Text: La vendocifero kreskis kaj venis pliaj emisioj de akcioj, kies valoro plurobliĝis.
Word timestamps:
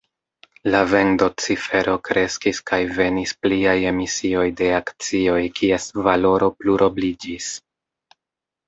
La 0.75 0.79
vendocifero 0.93 1.93
kreskis 2.09 2.63
kaj 2.71 2.81
venis 2.95 3.35
pliaj 3.43 3.77
emisioj 3.91 4.47
de 4.63 4.71
akcioj, 4.81 5.41
kies 5.61 5.89
valoro 6.11 6.53
plurobliĝis. 6.63 7.55